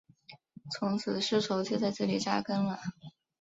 [0.71, 2.79] 从此丝绸就在这里扎根了。